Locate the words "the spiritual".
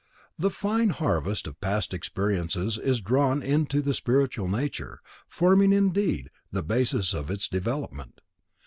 3.83-4.47